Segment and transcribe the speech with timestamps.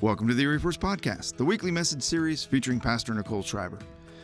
[0.00, 3.80] Welcome to the Erie First Podcast, the weekly message series featuring Pastor Nicole Schreiber.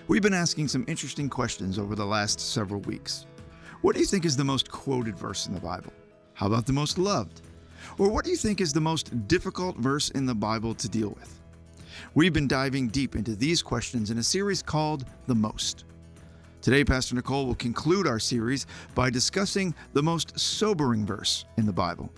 [0.06, 3.26] We've been asking some interesting questions over the last several weeks.
[3.80, 5.92] What do you think is the most quoted verse in the Bible?
[6.34, 7.40] How about the most loved?
[7.98, 11.08] Or what do you think is the most difficult verse in the Bible to deal
[11.08, 11.40] with?
[12.14, 15.86] We've been diving deep into these questions in a series called The Most.
[16.62, 21.72] Today, Pastor Nicole will conclude our series by discussing the most sobering verse in the
[21.72, 22.12] Bible.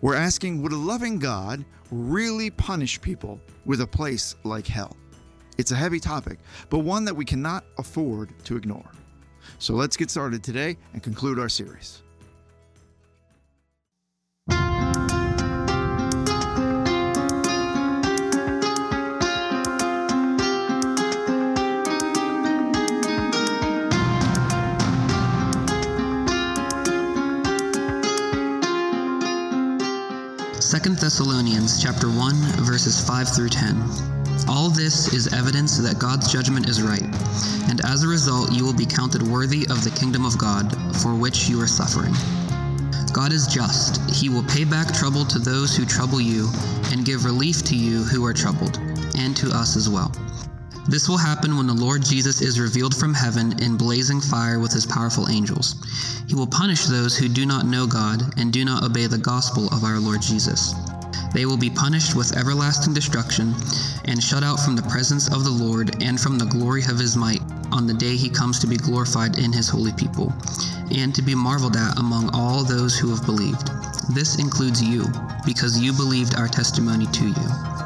[0.00, 4.96] We're asking Would a loving God really punish people with a place like hell?
[5.58, 6.38] It's a heavy topic,
[6.70, 8.90] but one that we cannot afford to ignore.
[9.58, 12.02] So let's get started today and conclude our series.
[30.70, 33.76] Second Thessalonians chapter 1 verses 5 through 10.
[34.46, 37.02] All this is evidence that God's judgment is right,
[37.68, 40.70] and as a result you will be counted worthy of the kingdom of God
[41.02, 42.14] for which you are suffering.
[43.12, 44.08] God is just.
[44.14, 46.48] He will pay back trouble to those who trouble you
[46.92, 48.78] and give relief to you who are troubled,
[49.18, 50.12] and to us as well.
[50.90, 54.72] This will happen when the Lord Jesus is revealed from heaven in blazing fire with
[54.72, 55.76] his powerful angels.
[56.26, 59.68] He will punish those who do not know God and do not obey the gospel
[59.68, 60.74] of our Lord Jesus.
[61.32, 63.54] They will be punished with everlasting destruction
[64.06, 67.16] and shut out from the presence of the Lord and from the glory of his
[67.16, 70.32] might on the day he comes to be glorified in his holy people
[70.90, 73.70] and to be marveled at among all those who have believed.
[74.12, 75.06] This includes you,
[75.46, 77.79] because you believed our testimony to you.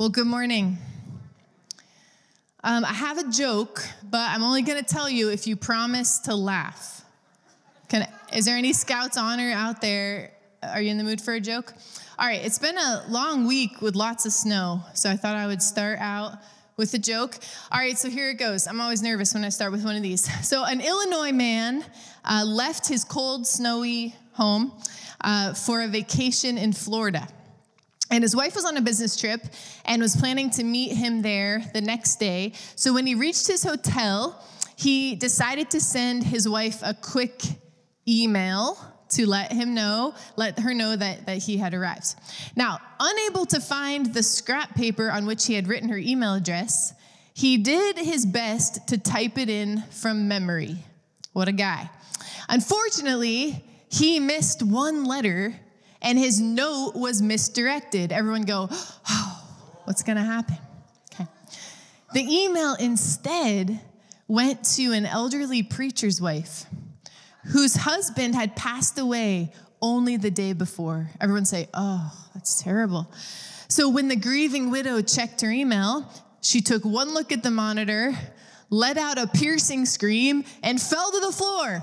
[0.00, 0.78] Well, good morning.
[2.64, 6.20] Um, I have a joke, but I'm only going to tell you if you promise
[6.20, 7.04] to laugh.
[7.90, 10.32] Can, is there any Scouts honor out there?
[10.62, 11.74] Are you in the mood for a joke?
[12.18, 15.46] All right, it's been a long week with lots of snow, so I thought I
[15.46, 16.38] would start out
[16.78, 17.36] with a joke.
[17.70, 18.66] All right, so here it goes.
[18.66, 20.26] I'm always nervous when I start with one of these.
[20.48, 21.84] So, an Illinois man
[22.24, 24.72] uh, left his cold, snowy home
[25.20, 27.28] uh, for a vacation in Florida.
[28.10, 29.40] And his wife was on a business trip
[29.84, 32.52] and was planning to meet him there the next day.
[32.74, 34.44] So when he reached his hotel,
[34.76, 37.42] he decided to send his wife a quick
[38.08, 38.78] email
[39.10, 42.14] to let him know, let her know that, that he had arrived.
[42.56, 46.94] Now, unable to find the scrap paper on which he had written her email address,
[47.34, 50.76] he did his best to type it in from memory.
[51.32, 51.90] What a guy.
[52.48, 55.54] Unfortunately, he missed one letter
[56.02, 58.12] and his note was misdirected.
[58.12, 59.44] Everyone go, oh,
[59.84, 60.56] what's going to happen?
[61.14, 61.26] Okay.
[62.14, 63.80] The email instead
[64.28, 66.64] went to an elderly preacher's wife
[67.52, 69.52] whose husband had passed away
[69.82, 71.10] only the day before.
[71.20, 73.10] Everyone say, oh, that's terrible.
[73.68, 76.10] So when the grieving widow checked her email,
[76.42, 78.14] she took one look at the monitor,
[78.68, 81.82] let out a piercing scream, and fell to the floor.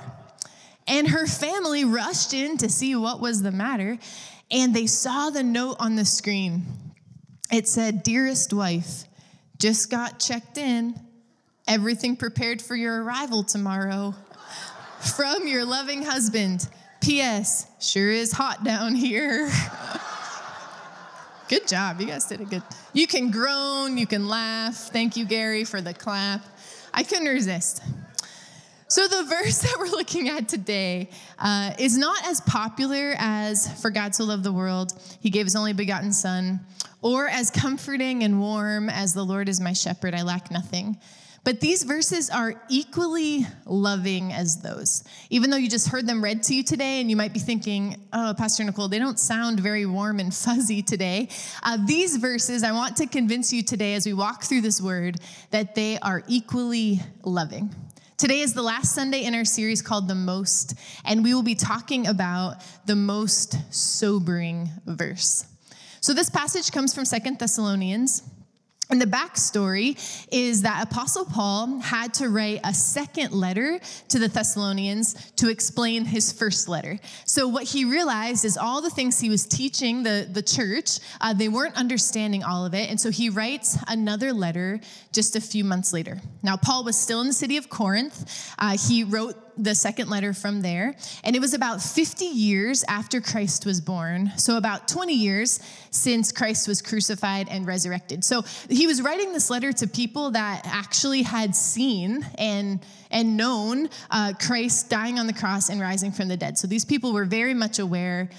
[0.87, 3.97] And her family rushed in to see what was the matter,
[4.49, 6.65] and they saw the note on the screen.
[7.51, 9.03] It said, Dearest wife,
[9.59, 10.99] just got checked in.
[11.67, 14.15] Everything prepared for your arrival tomorrow.
[15.15, 16.67] From your loving husband.
[17.01, 17.67] P.S.
[17.79, 19.49] Sure is hot down here.
[21.49, 21.99] good job.
[22.01, 22.63] You guys did a good.
[22.93, 24.75] You can groan, you can laugh.
[24.75, 26.41] Thank you, Gary, for the clap.
[26.93, 27.83] I couldn't resist.
[28.89, 31.09] So, the verse that we're looking at today
[31.39, 35.55] uh, is not as popular as For God so loved the world, He gave His
[35.55, 36.61] only begotten Son,
[37.01, 40.97] or as comforting and warm as The Lord is my shepherd, I lack nothing.
[41.43, 45.05] But these verses are equally loving as those.
[45.29, 47.95] Even though you just heard them read to you today, and you might be thinking,
[48.11, 51.29] oh, Pastor Nicole, they don't sound very warm and fuzzy today.
[51.63, 55.21] Uh, these verses, I want to convince you today as we walk through this word
[55.51, 57.73] that they are equally loving.
[58.17, 60.73] Today is the last Sunday in our series called The Most,
[61.05, 65.45] and we will be talking about the most sobering verse.
[66.01, 68.23] So, this passage comes from Second Thessalonians.
[68.89, 69.97] And the backstory
[70.31, 76.05] is that Apostle Paul had to write a second letter to the Thessalonians to explain
[76.05, 76.97] his first letter.
[77.25, 81.33] So, what he realized is all the things he was teaching the, the church, uh,
[81.33, 82.89] they weren't understanding all of it.
[82.89, 84.79] And so, he writes another letter
[85.11, 86.21] just a few months later.
[86.41, 88.53] Now, Paul was still in the city of Corinth.
[88.57, 93.21] Uh, he wrote the second letter from there, and it was about 50 years after
[93.21, 94.31] Christ was born.
[94.37, 95.59] So, about 20 years
[95.91, 98.23] since Christ was crucified and resurrected.
[98.23, 103.89] So, he was writing this letter to people that actually had seen and and known
[104.11, 106.57] uh, Christ dying on the cross and rising from the dead.
[106.57, 108.29] So, these people were very much aware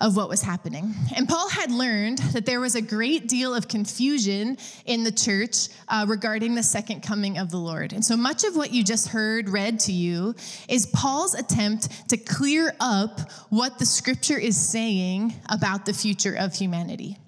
[0.00, 0.94] of what was happening.
[1.16, 5.68] And Paul had learned that there was a great deal of confusion in the church
[5.88, 7.92] uh, regarding the second coming of the Lord.
[7.92, 10.34] And so much of what you just heard read to you
[10.68, 16.54] is Paul's attempt to clear up what the scripture is saying about the future of
[16.54, 17.18] humanity.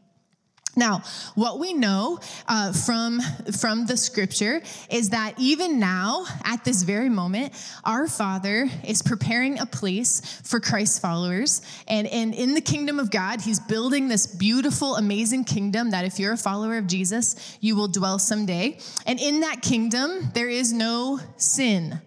[0.78, 1.02] Now,
[1.34, 3.20] what we know uh, from,
[3.58, 9.58] from the scripture is that even now, at this very moment, our Father is preparing
[9.58, 11.62] a place for Christ's followers.
[11.88, 16.18] And, and in the kingdom of God, He's building this beautiful, amazing kingdom that if
[16.18, 18.78] you're a follower of Jesus, you will dwell someday.
[19.06, 22.02] And in that kingdom, there is no sin.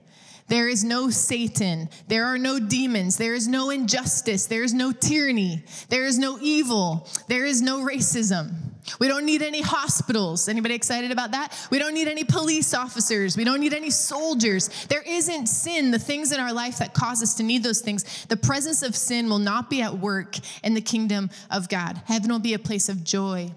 [0.50, 1.90] There is no Satan.
[2.08, 3.18] There are no demons.
[3.18, 4.48] There is no injustice.
[4.48, 5.64] There is no tyranny.
[5.90, 7.08] There is no evil.
[7.28, 8.54] There is no racism.
[9.00, 10.50] We don't need any hospitals.
[10.50, 11.56] Anybody excited about that?
[11.70, 13.38] We don't need any police officers.
[13.38, 14.70] We don't need any soldiers.
[14.88, 18.26] There isn't sin, the things in our life that cause us to need those things.
[18.26, 22.02] The presence of sin will not be at work in the kingdom of God.
[22.06, 23.52] Heaven will be a place of joy,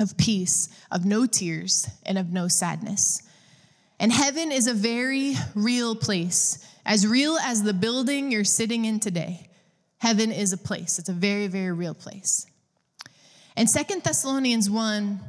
[0.00, 3.20] of peace, of no tears, and of no sadness.
[3.98, 9.00] And heaven is a very real place, as real as the building you're sitting in
[9.00, 9.48] today.
[9.98, 12.46] Heaven is a place, it's a very, very real place.
[13.56, 15.20] And Second Thessalonians 1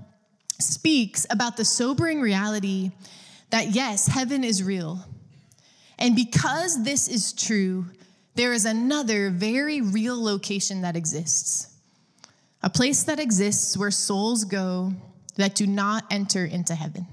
[0.59, 2.91] speaks about the sobering reality
[3.51, 5.05] that yes, heaven is real.
[5.97, 7.85] And because this is true,
[8.33, 11.73] there is another very real location that exists.
[12.63, 14.93] A place that exists where souls go
[15.35, 17.07] that do not enter into heaven.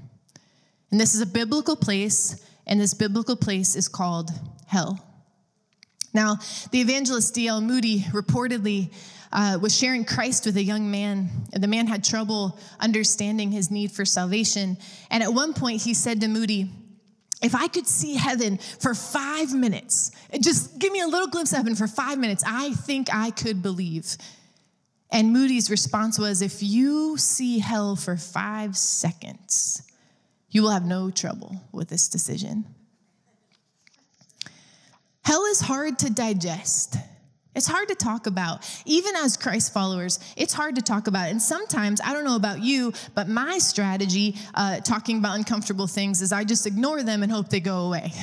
[0.92, 2.36] And this is a biblical place,
[2.66, 4.30] and this biblical place is called
[4.66, 5.02] hell.
[6.12, 6.36] Now,
[6.70, 7.62] the evangelist D.L.
[7.62, 8.92] Moody reportedly
[9.32, 11.30] uh, was sharing Christ with a young man.
[11.50, 14.76] The man had trouble understanding his need for salvation.
[15.10, 16.70] And at one point, he said to Moody,
[17.42, 20.10] if I could see heaven for five minutes,
[20.40, 23.62] just give me a little glimpse of heaven for five minutes, I think I could
[23.62, 24.18] believe.
[25.10, 29.82] And Moody's response was, if you see hell for five seconds,
[30.52, 32.64] you will have no trouble with this decision.
[35.24, 36.96] Hell is hard to digest.
[37.54, 38.68] It's hard to talk about.
[38.86, 41.30] Even as Christ followers, it's hard to talk about.
[41.30, 46.22] And sometimes, I don't know about you, but my strategy uh, talking about uncomfortable things
[46.22, 48.12] is I just ignore them and hope they go away.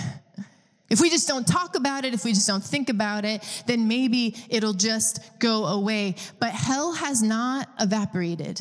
[0.89, 3.87] If we just don't talk about it, if we just don't think about it, then
[3.87, 6.15] maybe it'll just go away.
[6.39, 8.59] But hell has not evaporated.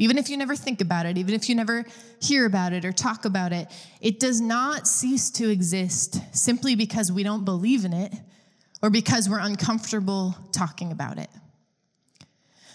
[0.00, 1.84] Even if you never think about it, even if you never
[2.22, 3.68] hear about it or talk about it,
[4.00, 8.14] it does not cease to exist simply because we don't believe in it
[8.82, 11.28] or because we're uncomfortable talking about it.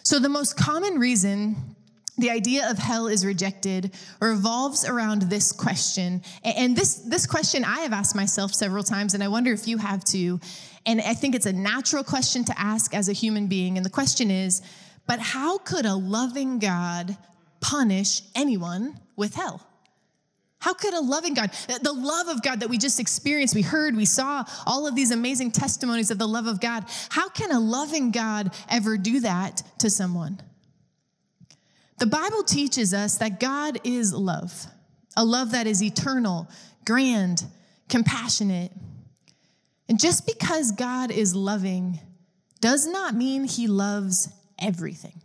[0.04, 1.76] So, the most common reason
[2.20, 6.22] the idea of hell is rejected revolves around this question.
[6.44, 9.80] And this, this question I have asked myself several times, and I wonder if you
[9.80, 10.40] have too.
[10.86, 13.78] And I think it's a natural question to ask as a human being.
[13.78, 14.62] And the question is
[15.08, 17.18] but how could a loving God
[17.62, 19.62] punish anyone with hell?
[20.60, 21.52] How could a loving God,
[21.84, 25.12] the love of God that we just experienced, we heard, we saw all of these
[25.12, 29.62] amazing testimonies of the love of God, how can a loving God ever do that
[29.80, 30.42] to someone?
[32.00, 34.66] The Bible teaches us that God is love,
[35.16, 36.50] a love that is eternal,
[36.84, 37.46] grand,
[37.88, 38.72] compassionate.
[39.88, 42.00] And just because God is loving
[42.60, 45.22] does not mean he loves everything.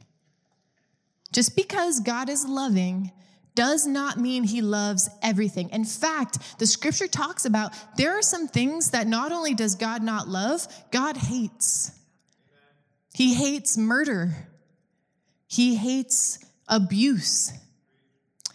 [1.32, 3.12] Just because God is loving
[3.54, 5.70] does not mean he loves everything.
[5.70, 10.02] In fact, the scripture talks about there are some things that not only does God
[10.02, 11.92] not love, God hates.
[13.12, 14.48] He hates murder.
[15.46, 17.52] He hates abuse.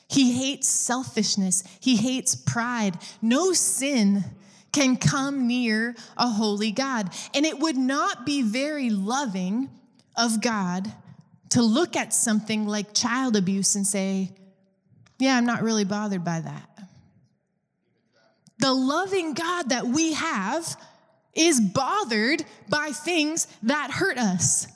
[0.07, 1.63] He hates selfishness.
[1.79, 2.97] He hates pride.
[3.21, 4.23] No sin
[4.71, 7.09] can come near a holy God.
[7.33, 9.69] And it would not be very loving
[10.17, 10.91] of God
[11.49, 14.31] to look at something like child abuse and say,
[15.19, 16.69] Yeah, I'm not really bothered by that.
[18.59, 20.75] The loving God that we have
[21.33, 24.67] is bothered by things that hurt us.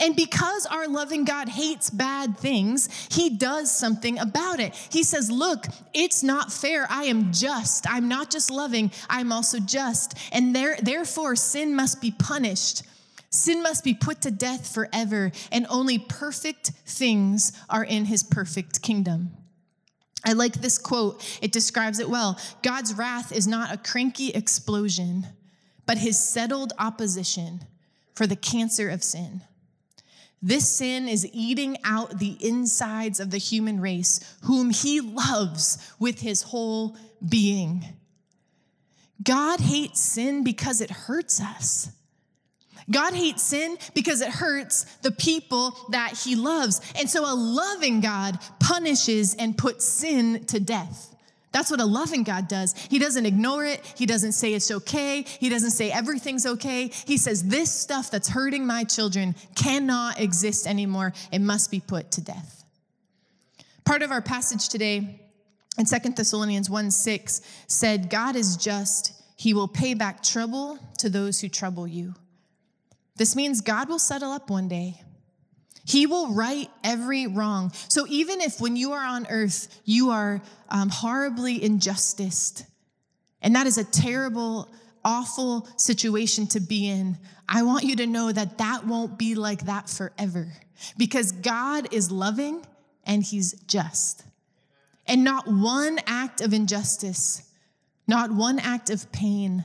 [0.00, 4.74] And because our loving God hates bad things, he does something about it.
[4.90, 6.86] He says, Look, it's not fair.
[6.90, 7.88] I am just.
[7.88, 10.18] I'm not just loving, I'm also just.
[10.32, 12.82] And there, therefore, sin must be punished.
[13.32, 18.82] Sin must be put to death forever, and only perfect things are in his perfect
[18.82, 19.30] kingdom.
[20.24, 22.38] I like this quote, it describes it well.
[22.62, 25.26] God's wrath is not a cranky explosion,
[25.86, 27.62] but his settled opposition
[28.14, 29.40] for the cancer of sin.
[30.42, 36.20] This sin is eating out the insides of the human race, whom he loves with
[36.20, 37.84] his whole being.
[39.22, 41.88] God hates sin because it hurts us.
[42.90, 46.80] God hates sin because it hurts the people that he loves.
[46.98, 51.12] And so a loving God punishes and puts sin to death.
[51.52, 52.74] That's what a loving God does.
[52.88, 53.80] He doesn't ignore it.
[53.96, 55.22] He doesn't say it's okay.
[55.22, 56.88] He doesn't say everything's okay.
[56.88, 61.12] He says, This stuff that's hurting my children cannot exist anymore.
[61.30, 62.64] It must be put to death.
[63.84, 65.20] Part of our passage today
[65.76, 69.12] in Second Thessalonians 1 6 said, God is just.
[69.36, 72.14] He will pay back trouble to those who trouble you.
[73.16, 75.00] This means God will settle up one day.
[75.84, 77.72] He will right every wrong.
[77.88, 82.64] So even if when you are on earth, you are um, horribly injusticed,
[83.40, 84.72] and that is a terrible,
[85.04, 89.66] awful situation to be in, I want you to know that that won't be like
[89.66, 90.52] that forever
[90.96, 92.64] because God is loving
[93.04, 94.24] and He's just.
[95.06, 97.42] And not one act of injustice,
[98.06, 99.64] not one act of pain,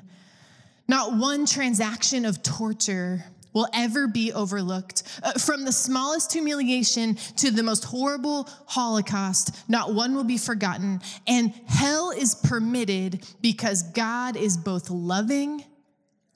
[0.88, 3.24] not one transaction of torture
[3.58, 5.02] will ever be overlooked.
[5.24, 11.02] Uh, from the smallest humiliation to the most horrible Holocaust, not one will be forgotten.
[11.26, 15.66] And hell is permitted because God is both loving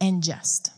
[0.01, 0.71] and just.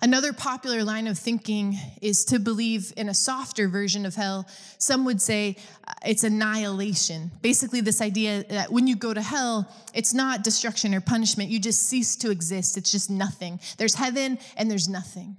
[0.00, 4.46] Another popular line of thinking is to believe in a softer version of hell.
[4.78, 7.32] Some would say uh, it's annihilation.
[7.42, 11.50] Basically, this idea that when you go to hell, it's not destruction or punishment.
[11.50, 12.76] You just cease to exist.
[12.76, 13.58] It's just nothing.
[13.76, 15.36] There's heaven and there's nothing.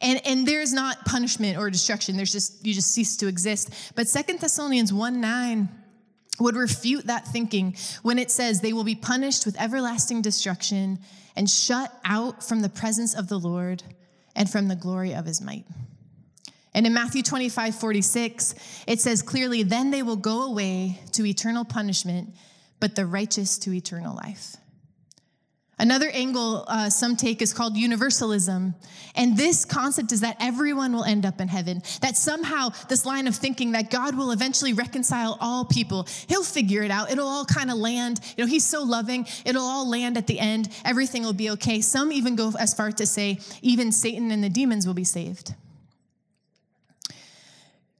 [0.00, 2.16] And, and there's not punishment or destruction.
[2.16, 3.92] There's just, you just cease to exist.
[3.94, 5.68] But Second Thessalonians 1 9
[6.42, 10.98] would refute that thinking when it says they will be punished with everlasting destruction
[11.36, 13.82] and shut out from the presence of the Lord
[14.34, 15.64] and from the glory of his might.
[16.74, 18.54] And in Matthew 25, 46,
[18.86, 22.34] it says clearly, then they will go away to eternal punishment,
[22.80, 24.56] but the righteous to eternal life.
[25.78, 28.74] Another angle uh, some take is called universalism.
[29.14, 31.82] And this concept is that everyone will end up in heaven.
[32.02, 36.82] That somehow, this line of thinking that God will eventually reconcile all people, He'll figure
[36.82, 37.10] it out.
[37.10, 38.20] It'll all kind of land.
[38.36, 40.68] You know, He's so loving, it'll all land at the end.
[40.84, 41.80] Everything will be okay.
[41.80, 45.54] Some even go as far to say, even Satan and the demons will be saved.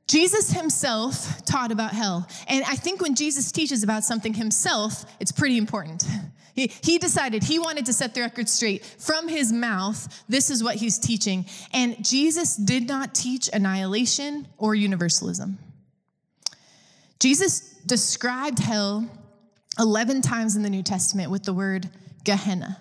[0.06, 2.28] Jesus himself taught about hell.
[2.46, 6.04] And I think when Jesus teaches about something himself, it's pretty important.
[6.54, 8.84] He, he decided he wanted to set the record straight.
[8.84, 11.46] From his mouth, this is what he's teaching.
[11.72, 15.58] And Jesus did not teach annihilation or universalism.
[17.18, 19.08] Jesus described hell
[19.78, 21.88] 11 times in the New Testament with the word
[22.24, 22.78] Gehenna.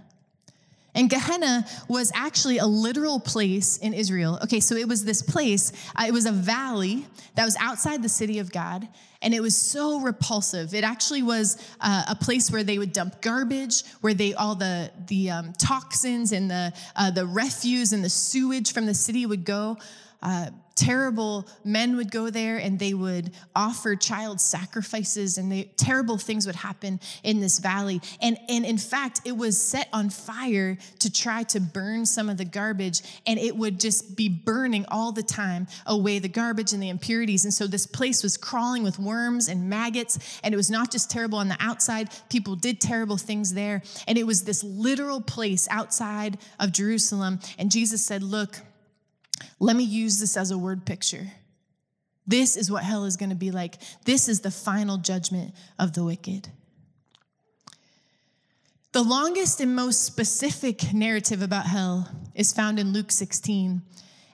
[0.94, 4.40] And Gehenna was actually a literal place in Israel.
[4.44, 7.06] Okay, so it was this place, uh, it was a valley
[7.36, 8.88] that was outside the city of God,
[9.22, 10.74] and it was so repulsive.
[10.74, 14.92] It actually was uh, a place where they would dump garbage, where they all the
[15.08, 19.46] the um, toxins and the uh, the refuse and the sewage from the city would
[19.46, 19.78] go.
[20.22, 26.18] Uh, terrible men would go there and they would offer child sacrifices and they, terrible
[26.18, 28.02] things would happen in this valley.
[28.22, 32.38] And, and in fact it was set on fire to try to burn some of
[32.38, 36.82] the garbage and it would just be burning all the time away the garbage and
[36.82, 37.44] the impurities.
[37.44, 41.12] And so this place was crawling with worms and maggots and it was not just
[41.12, 42.10] terrible on the outside.
[42.30, 43.84] People did terrible things there.
[44.08, 47.40] And it was this literal place outside of jerusalem.
[47.60, 48.58] And jesus said look
[49.62, 51.28] let me use this as a word picture.
[52.26, 53.78] This is what hell is going to be like.
[54.06, 56.50] This is the final judgment of the wicked.
[58.92, 63.84] The longest and most specific narrative about hell is found in Luke 16.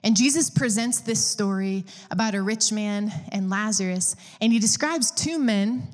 [0.02, 5.38] And Jesus presents this story about a rich man and Lazarus, and he describes two
[5.38, 5.86] men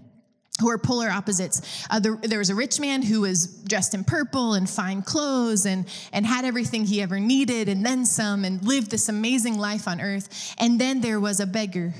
[0.60, 1.84] who are polar opposites.
[1.90, 5.66] Uh, the, there was a rich man who was dressed in purple and fine clothes
[5.66, 9.88] and, and had everything he ever needed and then some and lived this amazing life
[9.88, 10.54] on earth.
[10.58, 11.92] And then there was a beggar.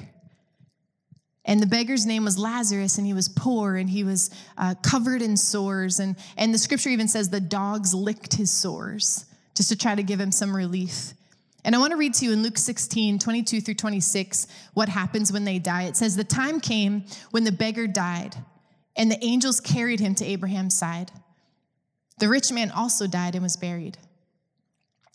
[1.44, 5.20] And the beggar's name was Lazarus, and he was poor and he was uh, covered
[5.20, 5.99] in sores.
[5.99, 10.02] And, and the scripture even says the dogs licked his sores just to try to
[10.02, 11.12] give him some relief.
[11.64, 15.33] And I want to read to you in Luke 16, 22 through 26, what happens
[15.33, 15.85] when they die.
[15.85, 18.37] It says, The time came when the beggar died,
[18.97, 21.11] and the angels carried him to Abraham's side.
[22.18, 23.97] The rich man also died and was buried.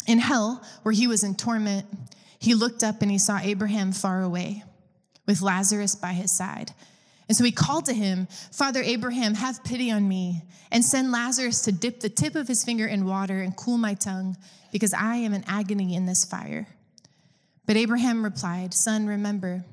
[0.08, 1.86] In hell, where he was in torment,
[2.40, 4.64] he looked up and he saw Abraham far away
[5.28, 6.74] with Lazarus by his side.
[7.30, 11.62] And so he called to him, Father Abraham, have pity on me, and send Lazarus
[11.62, 14.36] to dip the tip of his finger in water and cool my tongue,
[14.72, 16.68] because I am in agony in this fire.
[17.68, 19.64] But Abraham replied, Son, remember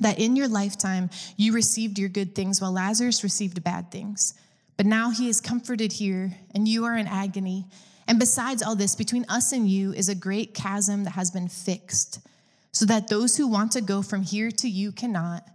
[0.00, 4.32] that in your lifetime you received your good things while Lazarus received bad things.
[4.78, 7.66] But now he is comforted here, and you are in agony.
[8.08, 11.48] And besides all this, between us and you is a great chasm that has been
[11.48, 12.20] fixed,
[12.72, 15.46] so that those who want to go from here to you cannot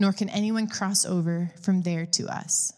[0.00, 2.72] nor can anyone cross over from there to us.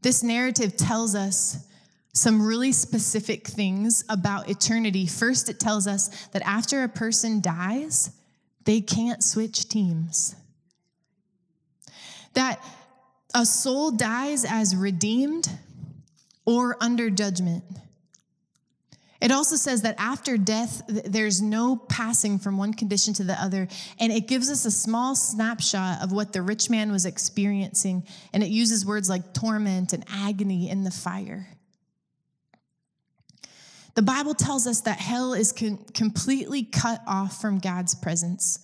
[0.00, 1.66] This narrative tells us
[2.14, 5.06] some really specific things about eternity.
[5.06, 8.10] First, it tells us that after a person dies,
[8.64, 10.34] they can't switch teams.
[12.34, 12.64] That
[13.34, 15.48] a soul dies as redeemed
[16.44, 17.64] or under judgment.
[19.20, 23.66] It also says that after death, there's no passing from one condition to the other.
[23.98, 28.06] And it gives us a small snapshot of what the rich man was experiencing.
[28.32, 31.48] And it uses words like torment and agony in the fire.
[33.96, 38.60] The Bible tells us that hell is con- completely cut off from God's presence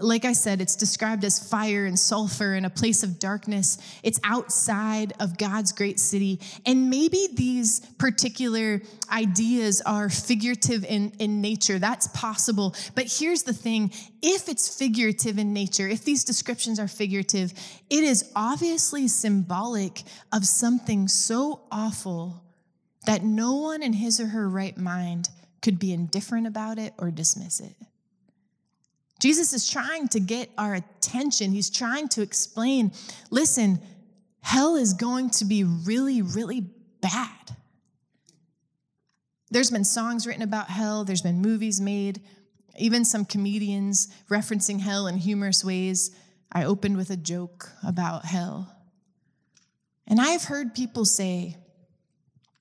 [0.00, 3.78] like I said, it's described as fire and sulfur and a place of darkness.
[4.02, 6.40] It's outside of God's great city.
[6.66, 11.78] And maybe these particular ideas are figurative in, in nature.
[11.78, 12.74] That's possible.
[12.94, 17.52] But here's the thing if it's figurative in nature, if these descriptions are figurative,
[17.90, 22.42] it is obviously symbolic of something so awful
[23.06, 25.28] that no one in his or her right mind
[25.60, 27.74] could be indifferent about it or dismiss it.
[29.20, 31.52] Jesus is trying to get our attention.
[31.52, 32.92] He's trying to explain
[33.30, 33.80] listen,
[34.40, 36.66] hell is going to be really, really
[37.00, 37.56] bad.
[39.50, 42.20] There's been songs written about hell, there's been movies made,
[42.76, 46.10] even some comedians referencing hell in humorous ways.
[46.50, 48.74] I opened with a joke about hell.
[50.06, 51.56] And I've heard people say,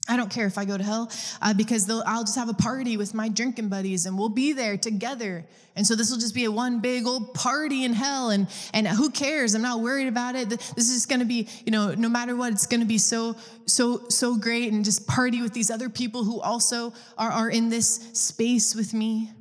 [0.09, 1.09] I don't care if I go to hell
[1.41, 4.75] uh, because I'll just have a party with my drinking buddies and we'll be there
[4.75, 5.45] together.
[5.77, 8.29] And so this will just be a one big old party in hell.
[8.29, 9.55] And, and who cares?
[9.55, 10.49] I'm not worried about it.
[10.49, 13.37] This is going to be, you know, no matter what, it's going to be so,
[13.65, 17.69] so, so great and just party with these other people who also are, are in
[17.69, 19.31] this space with me.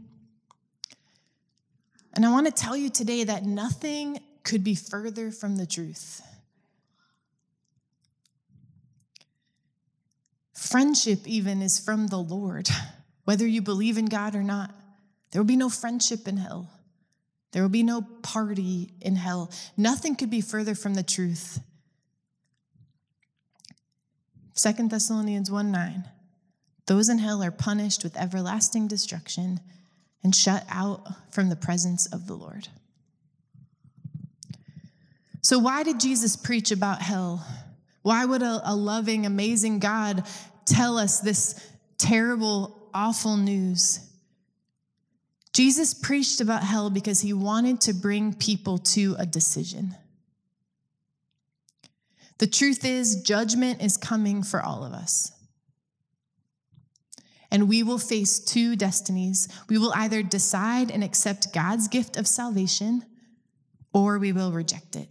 [2.14, 6.22] And I want to tell you today that nothing could be further from the truth.
[10.62, 12.68] Friendship, even, is from the Lord,
[13.24, 14.70] whether you believe in God or not.
[15.30, 16.70] There will be no friendship in hell.
[17.50, 19.50] There will be no party in hell.
[19.76, 21.58] Nothing could be further from the truth.
[24.54, 26.04] Second Thessalonians 1 9.
[26.86, 29.58] Those in hell are punished with everlasting destruction
[30.22, 32.68] and shut out from the presence of the Lord.
[35.40, 37.44] So, why did Jesus preach about hell?
[38.02, 40.24] Why would a, a loving, amazing God
[40.66, 41.58] tell us this
[41.98, 44.00] terrible, awful news.
[45.52, 49.94] Jesus preached about hell because he wanted to bring people to a decision.
[52.38, 55.30] The truth is, judgment is coming for all of us.
[57.50, 59.46] And we will face two destinies.
[59.68, 63.04] We will either decide and accept God's gift of salvation,
[63.92, 65.08] or we will reject it.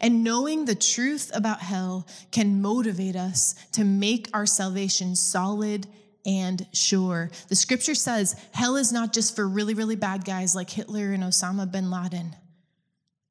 [0.00, 5.86] And knowing the truth about hell can motivate us to make our salvation solid
[6.26, 7.30] and sure.
[7.48, 11.22] The scripture says hell is not just for really, really bad guys like Hitler and
[11.22, 12.36] Osama bin Laden.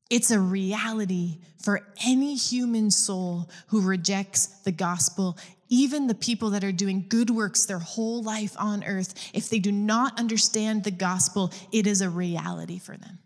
[0.10, 5.38] It's a reality for any human soul who rejects the gospel,
[5.70, 9.14] even the people that are doing good works their whole life on earth.
[9.36, 13.20] If they do not understand the gospel, it is a reality for them.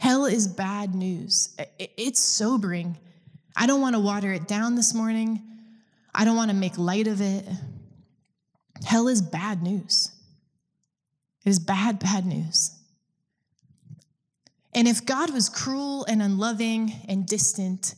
[0.00, 1.54] Hell is bad news.
[1.78, 2.96] It's sobering.
[3.54, 5.42] I don't want to water it down this morning.
[6.14, 7.44] I don't want to make light of it.
[8.86, 10.10] Hell is bad news.
[11.44, 12.70] It is bad, bad news.
[14.72, 17.94] And if God was cruel and unloving and distant,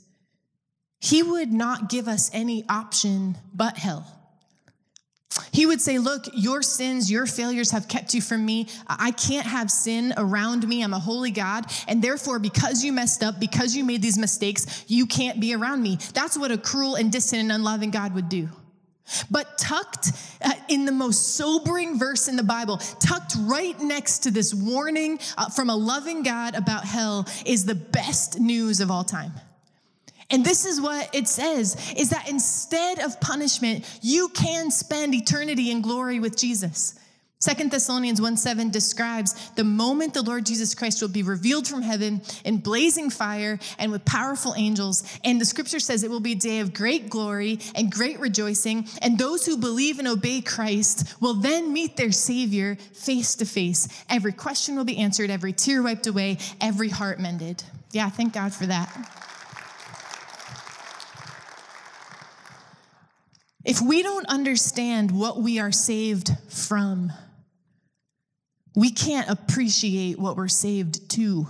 [0.99, 4.22] he would not give us any option but hell.
[5.53, 8.69] He would say, Look, your sins, your failures have kept you from me.
[8.87, 10.83] I can't have sin around me.
[10.83, 11.67] I'm a holy God.
[11.89, 15.83] And therefore, because you messed up, because you made these mistakes, you can't be around
[15.83, 15.99] me.
[16.15, 18.49] That's what a cruel and distant and unloving God would do.
[19.31, 24.31] But tucked uh, in the most sobering verse in the Bible, tucked right next to
[24.31, 29.05] this warning uh, from a loving God about hell, is the best news of all
[29.05, 29.33] time.
[30.33, 35.71] And this is what it says is that instead of punishment, you can spend eternity
[35.71, 36.99] in glory with Jesus.
[37.43, 41.83] Second Thessalonians 1 7 describes the moment the Lord Jesus Christ will be revealed from
[41.83, 45.03] heaven in blazing fire and with powerful angels.
[45.25, 48.87] And the scripture says it will be a day of great glory and great rejoicing.
[49.03, 53.89] And those who believe and obey Christ will then meet their Savior face to face.
[54.09, 57.65] Every question will be answered, every tear wiped away, every heart mended.
[57.91, 59.22] Yeah, thank God for that.
[63.65, 67.13] If we don't understand what we are saved from,
[68.75, 71.47] we can't appreciate what we're saved to.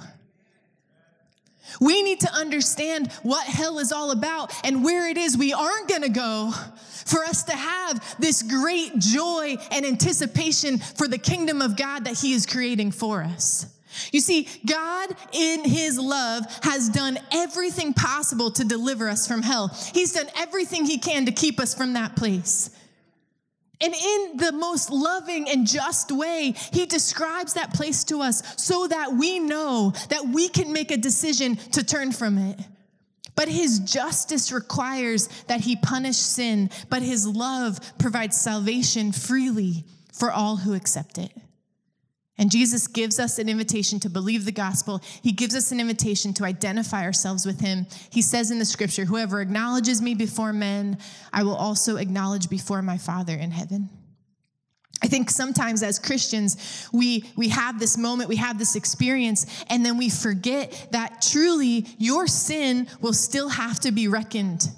[1.80, 5.88] We need to understand what hell is all about and where it is we aren't
[5.88, 6.52] going to go
[7.06, 12.18] for us to have this great joy and anticipation for the kingdom of God that
[12.18, 13.66] He is creating for us.
[14.12, 19.68] You see, God in His love has done everything possible to deliver us from hell.
[19.94, 22.70] He's done everything He can to keep us from that place.
[23.82, 28.86] And in the most loving and just way, he describes that place to us so
[28.86, 32.60] that we know that we can make a decision to turn from it.
[33.34, 40.30] But his justice requires that he punish sin, but his love provides salvation freely for
[40.30, 41.32] all who accept it.
[42.38, 45.00] And Jesus gives us an invitation to believe the gospel.
[45.22, 47.86] He gives us an invitation to identify ourselves with him.
[48.10, 50.98] He says in the scripture, Whoever acknowledges me before men,
[51.32, 53.90] I will also acknowledge before my Father in heaven.
[55.02, 59.84] I think sometimes as Christians, we, we have this moment, we have this experience, and
[59.84, 64.68] then we forget that truly your sin will still have to be reckoned.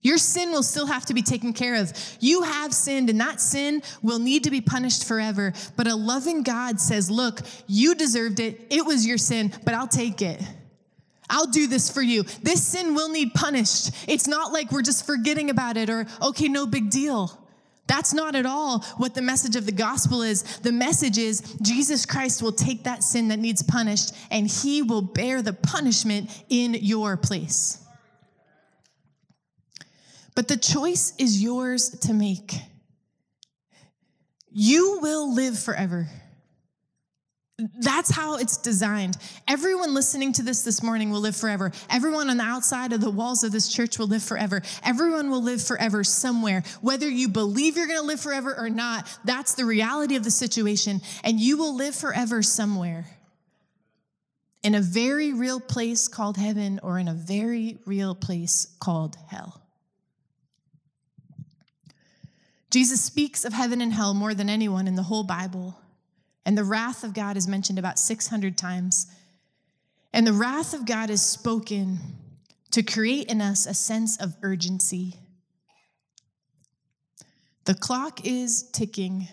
[0.00, 1.92] Your sin will still have to be taken care of.
[2.20, 5.52] You have sinned, and that sin will need to be punished forever.
[5.76, 8.66] But a loving God says, Look, you deserved it.
[8.70, 10.40] It was your sin, but I'll take it.
[11.30, 12.22] I'll do this for you.
[12.42, 13.90] This sin will need punished.
[14.08, 17.38] It's not like we're just forgetting about it or, okay, no big deal.
[17.86, 20.42] That's not at all what the message of the gospel is.
[20.58, 25.02] The message is Jesus Christ will take that sin that needs punished and he will
[25.02, 27.82] bear the punishment in your place.
[30.38, 32.54] But the choice is yours to make.
[34.52, 36.06] You will live forever.
[37.80, 39.16] That's how it's designed.
[39.48, 41.72] Everyone listening to this this morning will live forever.
[41.90, 44.62] Everyone on the outside of the walls of this church will live forever.
[44.84, 46.62] Everyone will live forever somewhere.
[46.82, 50.30] Whether you believe you're going to live forever or not, that's the reality of the
[50.30, 51.00] situation.
[51.24, 53.06] And you will live forever somewhere
[54.62, 59.64] in a very real place called heaven or in a very real place called hell.
[62.70, 65.78] Jesus speaks of heaven and hell more than anyone in the whole Bible.
[66.44, 69.06] And the wrath of God is mentioned about 600 times.
[70.12, 71.98] And the wrath of God is spoken
[72.70, 75.16] to create in us a sense of urgency.
[77.64, 79.28] The clock is ticking.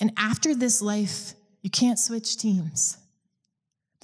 [0.00, 2.98] And after this life, you can't switch teams.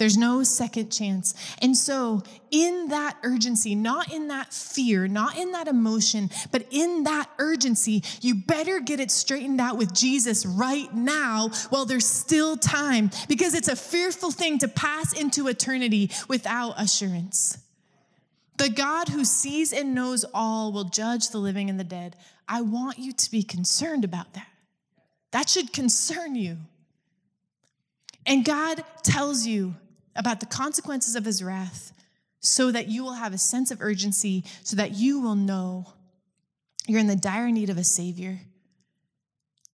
[0.02, 1.32] There's no second chance.
[1.60, 7.04] And so, in that urgency, not in that fear, not in that emotion, but in
[7.04, 12.56] that urgency, you better get it straightened out with Jesus right now while there's still
[12.56, 17.58] time, because it's a fearful thing to pass into eternity without assurance.
[18.56, 22.16] The God who sees and knows all will judge the living and the dead.
[22.48, 24.48] I want you to be concerned about that.
[25.30, 26.56] That should concern you.
[28.26, 29.76] And God tells you
[30.14, 31.92] about the consequences of his wrath
[32.40, 35.86] so that you will have a sense of urgency, so that you will know
[36.88, 38.40] you're in the dire need of a Savior.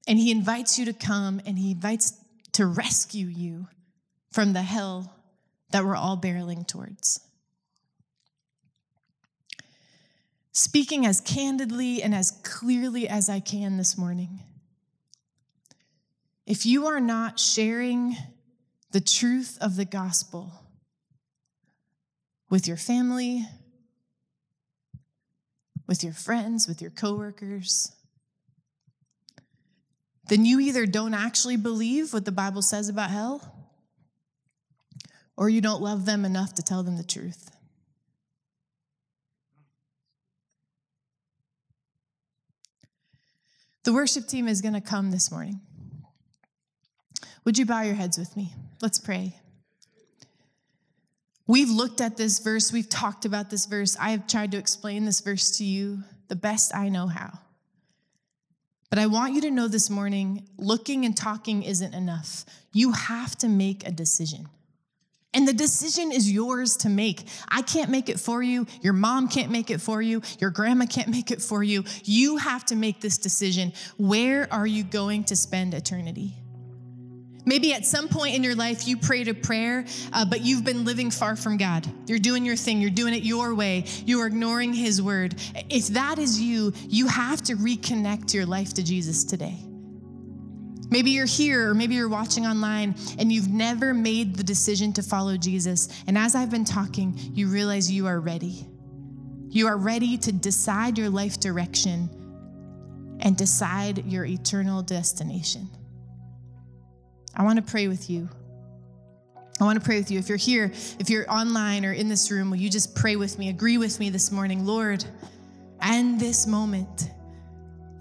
[0.07, 2.13] And he invites you to come and he invites
[2.53, 3.69] to rescue you
[4.31, 5.15] from the hell
[5.71, 7.21] that we're all barreling towards.
[10.53, 14.41] Speaking as candidly and as clearly as I can this morning,
[16.47, 18.17] if you are not sharing
[18.91, 20.53] the truth of the gospel
[22.51, 23.47] with your family,
[25.87, 27.93] with your friends, with your coworkers,
[30.29, 33.55] then you either don't actually believe what the Bible says about hell
[35.37, 37.51] or you don't love them enough to tell them the truth.
[43.85, 45.61] The worship team is going to come this morning.
[47.49, 48.53] Would you bow your heads with me?
[48.83, 49.35] Let's pray.
[51.47, 53.97] We've looked at this verse, we've talked about this verse.
[53.99, 57.39] I have tried to explain this verse to you the best I know how.
[58.91, 62.45] But I want you to know this morning looking and talking isn't enough.
[62.75, 64.49] You have to make a decision.
[65.33, 67.27] And the decision is yours to make.
[67.49, 68.67] I can't make it for you.
[68.83, 70.21] Your mom can't make it for you.
[70.39, 71.85] Your grandma can't make it for you.
[72.05, 73.73] You have to make this decision.
[73.97, 76.38] Where are you going to spend eternity?
[77.49, 80.85] Maybe at some point in your life you prayed a prayer, uh, but you've been
[80.85, 81.89] living far from God.
[82.07, 85.35] You're doing your thing, you're doing it your way, you are ignoring His word.
[85.71, 89.57] If that is you, you have to reconnect your life to Jesus today.
[90.91, 95.03] Maybe you're here or maybe you're watching online and you've never made the decision to
[95.03, 95.89] follow Jesus.
[96.07, 98.67] And as I've been talking, you realize you are ready.
[99.49, 102.11] You are ready to decide your life direction
[103.21, 105.71] and decide your eternal destination.
[107.39, 108.29] I want to pray with you.
[109.61, 110.19] I want to pray with you.
[110.19, 113.39] If you're here, if you're online or in this room, will you just pray with
[113.39, 113.49] me?
[113.49, 115.05] Agree with me this morning, Lord,
[115.81, 117.11] and this moment.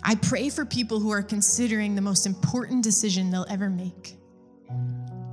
[0.04, 4.16] I pray for people who are considering the most important decision they'll ever make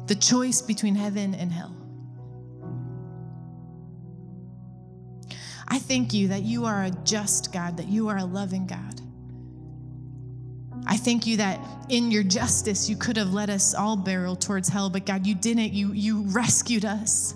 [0.06, 1.74] the choice between heaven and hell.
[5.66, 9.00] I thank you that you are a just God, that you are a loving God.
[10.86, 14.68] I thank you that in your justice, you could have let us all barrel towards
[14.68, 15.72] hell, but God, you didn't.
[15.72, 17.34] You, you rescued us.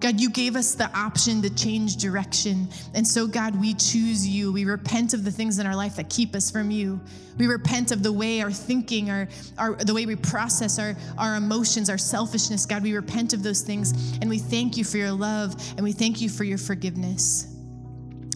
[0.00, 2.68] God, you gave us the option to change direction.
[2.94, 4.50] And so, God, we choose you.
[4.50, 6.98] We repent of the things in our life that keep us from you.
[7.36, 11.36] We repent of the way our thinking, our, our the way we process our, our
[11.36, 12.64] emotions, our selfishness.
[12.64, 13.92] God, we repent of those things.
[14.22, 17.49] And we thank you for your love and we thank you for your forgiveness.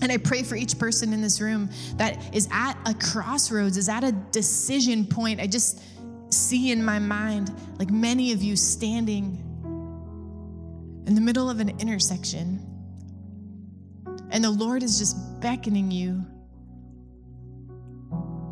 [0.02, 3.88] And I pray for each person in this room that is at a crossroads, is
[3.88, 5.40] at a decision point.
[5.40, 5.80] I just
[6.32, 9.40] see in my mind, like many of you standing
[11.06, 12.60] in the middle of an intersection.
[14.30, 16.24] And the Lord is just beckoning you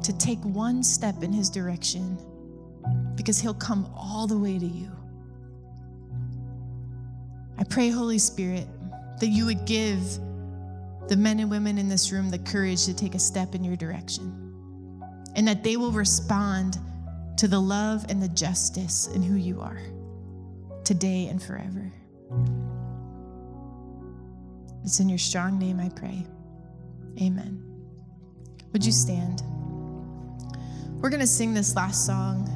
[0.05, 2.17] to take one step in His direction
[3.15, 4.91] because He'll come all the way to you.
[7.59, 8.67] I pray, Holy Spirit,
[9.21, 10.19] that you would give
[11.09, 13.77] the men and women in this room the courage to take a step in your
[13.77, 14.43] direction
[15.35, 16.79] and that they will respond
[17.37, 19.81] to the love and the justice in who you are
[20.85, 21.93] today and forever.
[24.85, 26.25] It's in your strong name I pray.
[27.21, 27.63] Amen.
[28.73, 29.43] Would you stand?
[31.01, 32.49] We're going to sing this last song,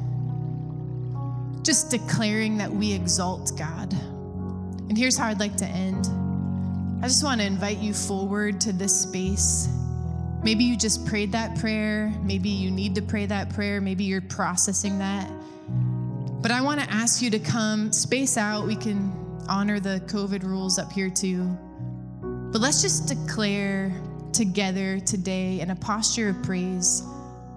[1.63, 3.93] just declaring that we exalt God.
[4.89, 6.07] And here's how I'd like to end
[6.99, 9.69] I just want to invite you forward to this space.
[10.41, 12.11] Maybe you just prayed that prayer.
[12.23, 13.79] Maybe you need to pray that prayer.
[13.79, 15.29] Maybe you're processing that.
[16.41, 18.65] But I want to ask you to come, space out.
[18.65, 19.13] We can
[19.47, 21.45] honor the COVID rules up here too.
[22.21, 23.93] But let's just declare
[24.33, 27.03] together today in a posture of praise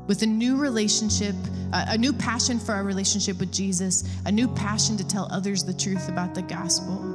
[0.07, 1.35] with a new relationship,
[1.73, 5.73] a new passion for our relationship with Jesus, a new passion to tell others the
[5.73, 7.10] truth about the gospel.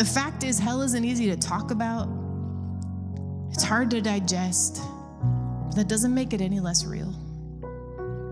[0.00, 2.08] The fact is, hell isn't easy to talk about,
[3.52, 4.80] it's hard to digest,
[5.76, 7.14] that doesn't make it any less real.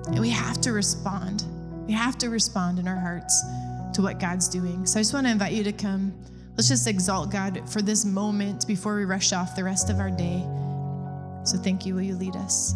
[0.07, 1.45] And we have to respond.
[1.87, 3.45] We have to respond in our hearts
[3.93, 4.87] to what God's doing.
[4.87, 6.15] So I just want to invite you to come.
[6.57, 10.11] Let's just exalt God for this moment before we rush off the rest of our
[10.11, 10.41] day.
[11.45, 11.95] So thank you.
[11.95, 12.75] Will you lead us?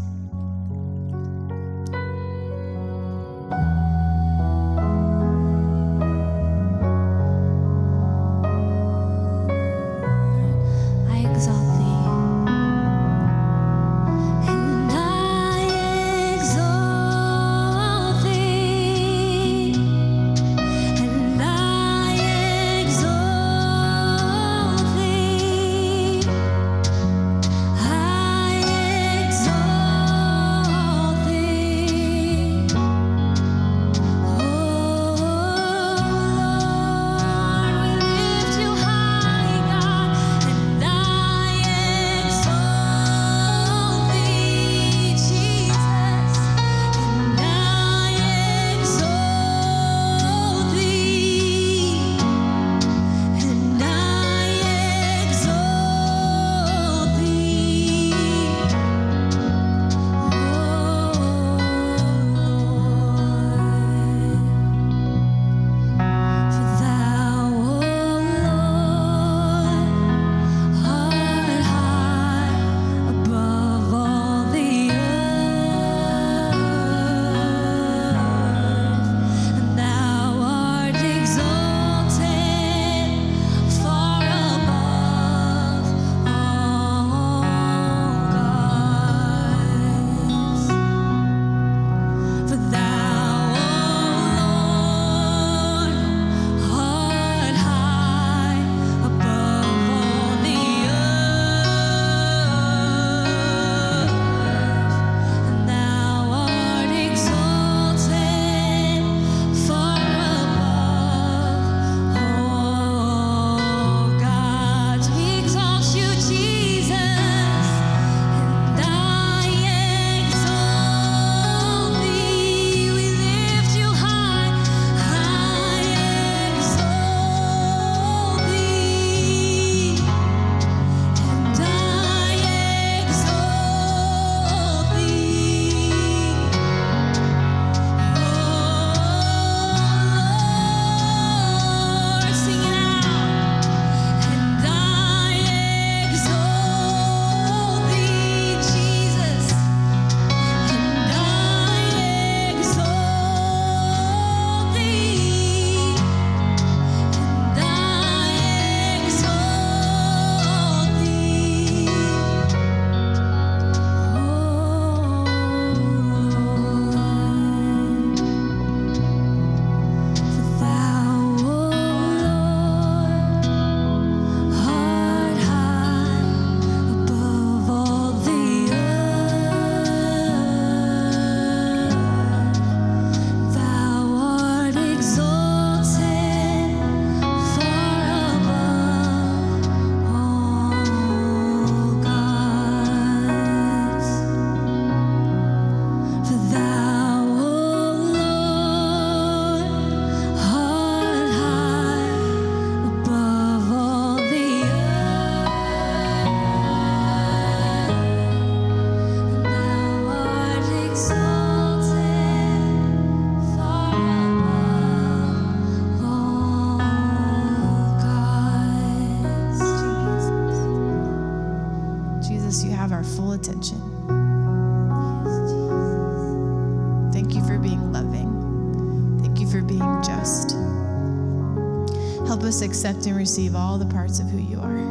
[232.92, 234.82] Accept and receive all the parts of who you are.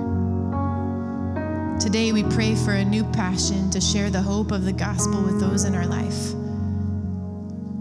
[1.80, 5.40] Today, we pray for a new passion to share the hope of the gospel with
[5.40, 6.34] those in our life.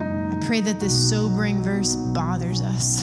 [0.00, 3.02] I pray that this sobering verse bothers us,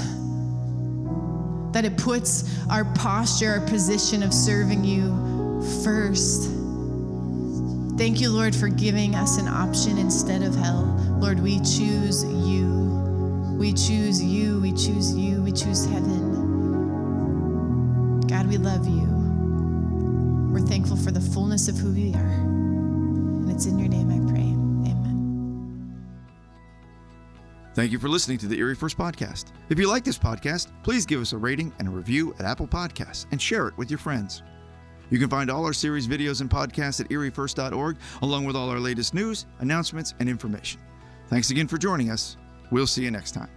[1.74, 5.10] that it puts our posture, our position of serving you
[5.84, 6.52] first.
[7.98, 10.86] Thank you, Lord, for giving us an option instead of hell.
[11.20, 13.56] Lord, we choose you.
[13.58, 14.60] We choose you.
[14.60, 15.42] We choose you.
[15.42, 16.27] We choose heaven.
[18.58, 19.08] We love you.
[20.52, 22.34] We're thankful for the fullness of who we are.
[22.42, 24.40] And it's in your name I pray.
[24.92, 25.96] Amen.
[27.76, 29.52] Thank you for listening to the Erie First Podcast.
[29.70, 32.68] If you like this podcast, please give us a rating and a review at Apple
[32.68, 34.42] Podcasts and share it with your friends.
[35.12, 38.80] You can find all our series videos and podcasts at eriefirst.org, along with all our
[38.80, 40.82] latest news, announcements, and information.
[41.28, 42.38] Thanks again for joining us.
[42.72, 43.50] We'll see you next time.